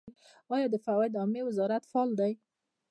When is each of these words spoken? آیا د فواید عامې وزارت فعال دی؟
آیا 0.53 0.67
د 0.71 0.75
فواید 0.85 1.17
عامې 1.19 1.41
وزارت 1.45 1.83
فعال 1.91 2.09
دی؟ 2.19 2.33